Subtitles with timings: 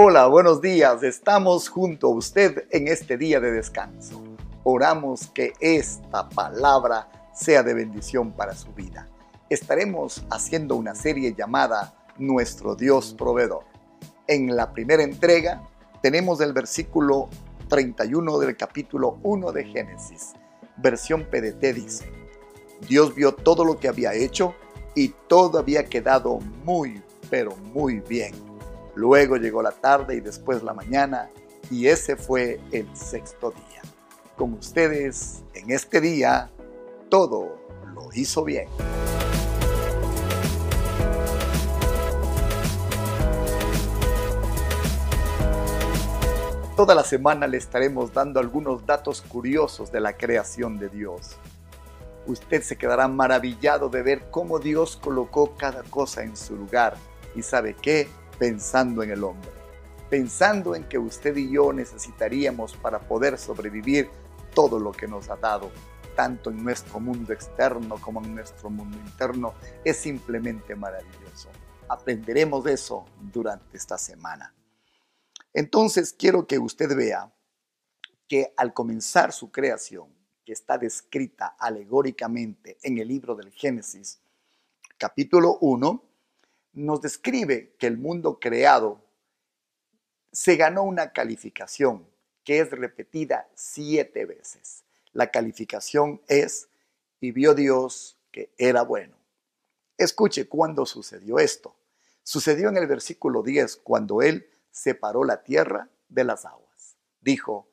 [0.00, 1.02] Hola, buenos días.
[1.02, 4.22] Estamos junto a usted en este día de descanso.
[4.62, 9.08] Oramos que esta palabra sea de bendición para su vida.
[9.50, 13.64] Estaremos haciendo una serie llamada Nuestro Dios Proveedor.
[14.28, 15.68] En la primera entrega
[16.00, 17.28] tenemos el versículo
[17.68, 20.34] 31 del capítulo 1 de Génesis.
[20.76, 22.08] Versión PDT dice,
[22.88, 24.54] Dios vio todo lo que había hecho
[24.94, 28.47] y todo había quedado muy, pero muy bien.
[28.98, 31.30] Luego llegó la tarde y después la mañana
[31.70, 33.80] y ese fue el sexto día.
[34.36, 36.50] Con ustedes, en este día,
[37.08, 37.60] todo
[37.94, 38.66] lo hizo bien.
[46.74, 51.36] Toda la semana le estaremos dando algunos datos curiosos de la creación de Dios.
[52.26, 56.96] Usted se quedará maravillado de ver cómo Dios colocó cada cosa en su lugar
[57.36, 59.50] y sabe qué, pensando en el hombre,
[60.08, 64.08] pensando en que usted y yo necesitaríamos para poder sobrevivir
[64.54, 65.70] todo lo que nos ha dado,
[66.16, 71.48] tanto en nuestro mundo externo como en nuestro mundo interno, es simplemente maravilloso.
[71.88, 74.54] Aprenderemos de eso durante esta semana.
[75.52, 77.32] Entonces quiero que usted vea
[78.28, 80.08] que al comenzar su creación,
[80.44, 84.20] que está descrita alegóricamente en el libro del Génesis,
[84.96, 86.07] capítulo 1,
[86.78, 89.00] nos describe que el mundo creado
[90.32, 92.06] se ganó una calificación
[92.44, 94.84] que es repetida siete veces.
[95.12, 96.68] La calificación es,
[97.20, 99.16] y vio Dios que era bueno.
[99.96, 101.74] Escuche cuándo sucedió esto.
[102.22, 106.96] Sucedió en el versículo 10, cuando Él separó la tierra de las aguas.
[107.20, 107.68] Dijo,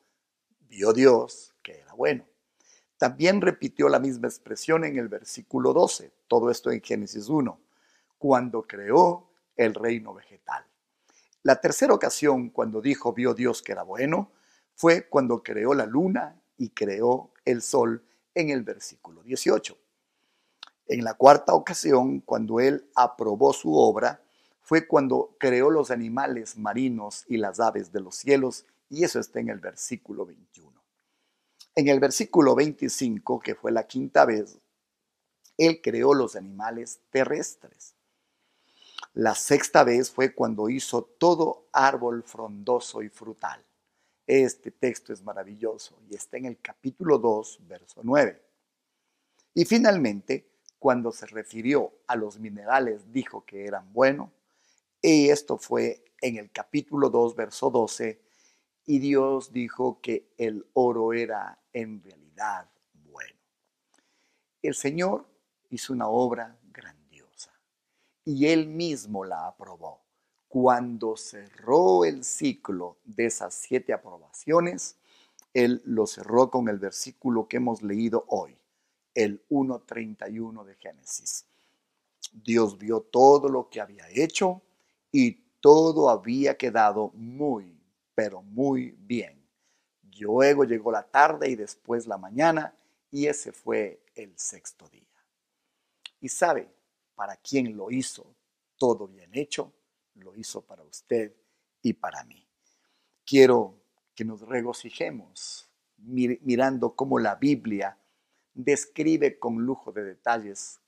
[0.60, 2.26] vio Dios que era bueno.
[2.98, 7.60] También repitió la misma expresión en el versículo 12, todo esto en Génesis 1,
[8.18, 10.64] cuando creó el reino vegetal.
[11.42, 14.32] La tercera ocasión cuando dijo vio Dios que era bueno
[14.74, 18.04] fue cuando creó la luna y creó el sol
[18.34, 19.76] en el versículo 18.
[20.88, 24.22] En la cuarta ocasión, cuando él aprobó su obra,
[24.60, 29.40] fue cuando creó los animales marinos y las aves de los cielos, y eso está
[29.40, 30.80] en el versículo 21.
[31.74, 34.58] En el versículo 25, que fue la quinta vez,
[35.58, 37.95] él creó los animales terrestres.
[39.16, 43.64] La sexta vez fue cuando hizo todo árbol frondoso y frutal.
[44.26, 48.42] Este texto es maravilloso y está en el capítulo 2, verso 9.
[49.54, 54.28] Y finalmente, cuando se refirió a los minerales, dijo que eran buenos,
[55.00, 58.20] y esto fue en el capítulo 2, verso 12,
[58.84, 63.40] y Dios dijo que el oro era en realidad bueno.
[64.60, 65.26] El Señor
[65.70, 66.58] hizo una obra
[68.26, 70.02] y Él mismo la aprobó.
[70.48, 74.96] Cuando cerró el ciclo de esas siete aprobaciones,
[75.54, 78.58] Él lo cerró con el versículo que hemos leído hoy,
[79.14, 81.46] el 1.31 de Génesis.
[82.32, 84.60] Dios vio todo lo que había hecho
[85.12, 87.80] y todo había quedado muy,
[88.14, 89.40] pero muy bien.
[90.18, 92.74] Luego llegó la tarde y después la mañana
[93.10, 95.02] y ese fue el sexto día.
[96.20, 96.75] Y sabe,
[97.16, 98.36] para quién lo hizo
[98.78, 99.72] todo bien hecho,
[100.14, 101.34] lo hizo para usted
[101.82, 102.46] y para mí.
[103.24, 103.80] Quiero
[104.14, 107.98] que nos regocijemos mirando cómo la Biblia
[108.54, 110.78] describe con lujo de detalles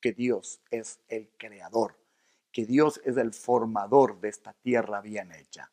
[0.00, 1.98] que Dios es el creador
[2.52, 5.70] que Dios es el formador de esta tierra bien hecha.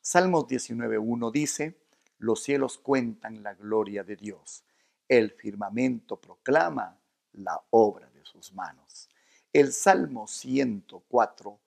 [0.00, 1.78] Salmos 19.1 dice,
[2.18, 4.64] los cielos cuentan la gloria de Dios,
[5.08, 7.00] el firmamento proclama
[7.32, 9.08] la obra sus manos.
[9.52, 11.60] El Salmo 104,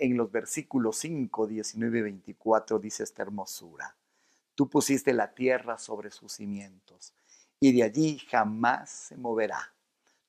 [0.00, 3.96] en los versículos 5, 19 y 24, dice esta hermosura.
[4.54, 7.14] Tú pusiste la tierra sobre sus cimientos,
[7.60, 9.72] y de allí jamás se moverá.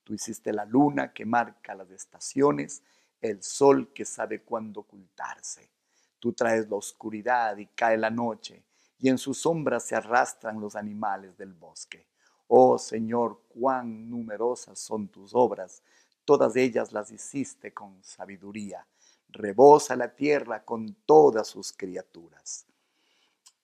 [0.03, 2.83] Tú hiciste la luna que marca las estaciones,
[3.21, 5.71] el sol que sabe cuándo ocultarse.
[6.19, 8.63] Tú traes la oscuridad y cae la noche,
[8.99, 12.08] y en su sombra se arrastran los animales del bosque.
[12.51, 15.83] Oh Señor, cuán numerosas son tus obras,
[16.25, 18.87] todas ellas las hiciste con sabiduría.
[19.27, 22.65] Rebosa la tierra con todas sus criaturas.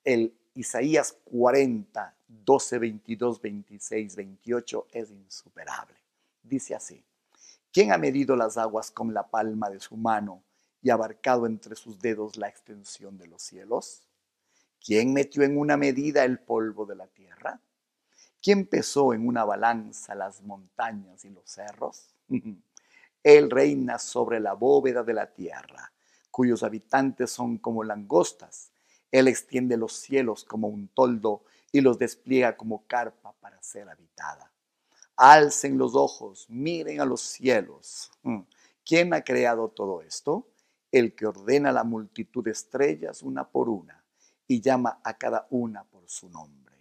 [0.03, 5.97] El Isaías 40, 12, 22, 26, 28 es insuperable.
[6.43, 7.03] Dice así.
[7.73, 10.43] ¿Quién ha medido las aguas con la palma de su mano
[10.83, 14.03] y abarcado entre sus dedos la extensión de los cielos?
[14.79, 17.59] ¿Quién metió en una medida el polvo de la tierra?
[18.45, 22.13] ¿Quién pesó en una balanza las montañas y los cerros?
[23.23, 25.91] Él reina sobre la bóveda de la tierra.
[26.29, 28.69] cuyos habitantes son como langostas.
[29.11, 34.51] Él extiende los cielos como un toldo y los despliega como carpa para ser habitada.
[35.15, 38.11] Alcen los ojos, miren a los cielos.
[38.21, 38.41] Mm.
[38.85, 40.49] ¿Quién ha creado todo esto?
[40.91, 44.05] El que ordena la multitud de estrellas una por una
[44.45, 46.74] y llama a cada una por su nombre.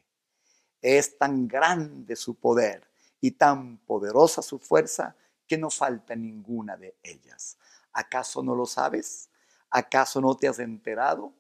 [0.87, 2.87] Es tan grande su poder
[3.19, 5.17] y tan poderosa su fuerza
[5.47, 7.57] que no falta ninguna de ellas.
[7.95, 9.31] ¿Acaso no lo sabes?
[9.71, 11.33] ¿Acaso no te has enterado?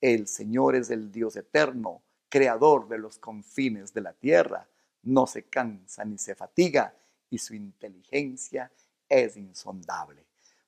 [0.00, 4.68] El Señor es el Dios eterno, creador de los confines de la tierra.
[5.02, 6.94] No se cansa ni se fatiga
[7.28, 8.70] y su inteligencia
[9.08, 10.24] es insondable.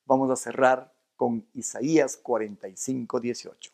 [0.07, 3.71] Vamos a cerrar con Isaías 45, 18.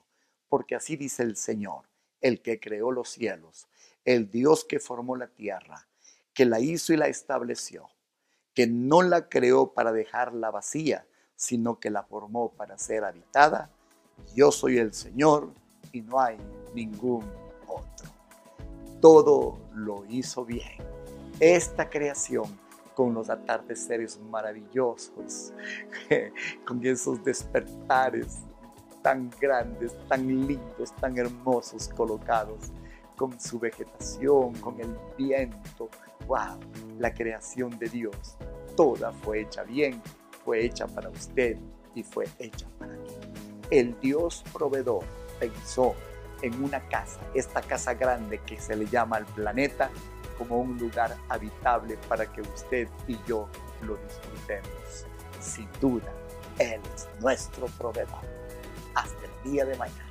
[0.50, 1.89] Porque así dice el Señor,
[2.20, 3.68] el que creó los cielos,
[4.04, 5.86] el Dios que formó la tierra,
[6.34, 7.88] que la hizo y la estableció,
[8.54, 11.06] que no la creó para dejarla vacía,
[11.36, 13.70] sino que la formó para ser habitada.
[14.34, 15.52] Yo soy el Señor
[15.92, 16.36] y no hay
[16.74, 17.24] ningún
[17.66, 18.10] otro.
[19.00, 20.78] Todo lo hizo bien.
[21.38, 22.58] Esta creación
[22.94, 25.54] con los atardeceres maravillosos,
[26.66, 28.40] con esos despertares
[29.02, 32.72] tan grandes, tan lindos, tan hermosos colocados,
[33.16, 35.88] con su vegetación, con el viento.
[36.26, 36.58] ¡Wow!
[36.98, 38.36] La creación de Dios,
[38.76, 40.00] toda fue hecha bien
[40.44, 41.56] fue hecha para usted
[41.94, 43.08] y fue hecha para mí.
[43.70, 45.04] El Dios proveedor
[45.38, 45.94] pensó
[46.42, 49.90] en una casa, esta casa grande que se le llama el planeta,
[50.38, 53.46] como un lugar habitable para que usted y yo
[53.82, 55.06] lo disfrutemos.
[55.38, 56.10] Sin duda,
[56.58, 58.24] Él es nuestro proveedor.
[58.94, 60.10] Hasta el día de mañana.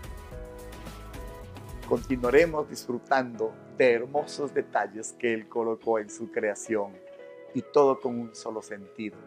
[1.87, 6.93] Continuaremos disfrutando de hermosos detalles que Él colocó en su creación
[7.53, 9.17] y todo con un solo sentido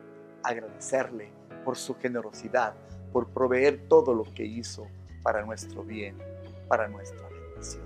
[0.42, 1.32] agradecerle
[1.64, 2.74] por su generosidad,
[3.12, 4.86] por proveer todo lo que hizo
[5.22, 6.16] para nuestro bien,
[6.68, 7.84] para nuestra bendición.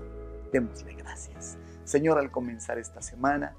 [0.53, 1.59] Démosle gracias.
[1.85, 3.55] Señor, al comenzar esta semana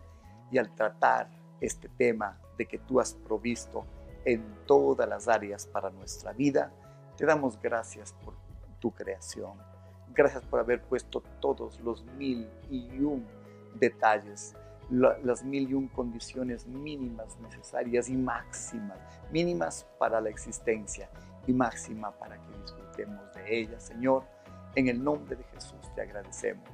[0.51, 1.30] y al tratar
[1.62, 3.86] este tema de que tú has provisto
[4.25, 6.71] en todas las áreas para nuestra vida,
[7.18, 8.36] te damos gracias por
[8.80, 9.58] tu creación.
[10.14, 13.25] Gracias por haber puesto todos los mil y un
[13.75, 14.56] detalles
[14.90, 18.98] las mil y un condiciones mínimas necesarias y máximas,
[19.31, 21.10] mínimas para la existencia
[21.46, 23.80] y máxima para que disfrutemos de ella.
[23.80, 24.24] Señor,
[24.75, 26.69] en el nombre de Jesús te agradecemos.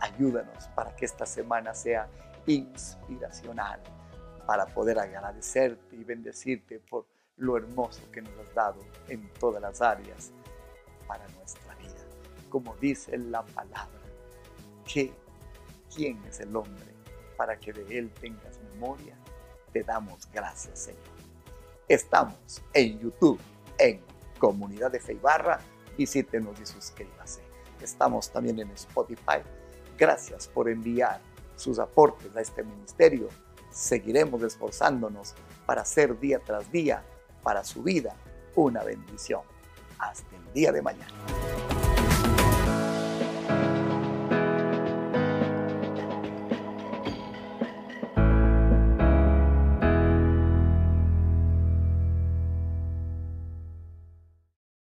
[0.00, 2.08] Ayúdanos para que esta semana sea
[2.46, 3.80] inspiracional,
[4.46, 9.82] para poder agradecerte y bendecirte por lo hermoso que nos has dado en todas las
[9.82, 10.32] áreas
[11.06, 11.92] para nuestra vida.
[12.48, 14.00] Como dice la palabra,
[14.84, 15.12] que
[15.94, 16.94] ¿quién es el hombre
[17.36, 19.16] para que de Él tengas memoria,
[19.72, 21.02] te damos gracias, Señor.
[21.88, 23.38] Estamos en YouTube,
[23.78, 24.00] en
[24.38, 25.60] Comunidad de Fe y Barra.
[25.96, 27.42] Visítenos y suscríbase.
[27.80, 29.42] Estamos también en Spotify.
[29.98, 31.20] Gracias por enviar
[31.56, 33.28] sus aportes a este ministerio.
[33.70, 35.34] Seguiremos esforzándonos
[35.66, 37.04] para hacer día tras día
[37.46, 38.12] para su vida
[38.56, 39.42] una bendición.
[40.00, 41.14] Hasta el día de mañana.